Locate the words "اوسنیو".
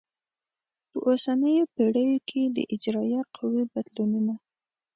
1.07-1.65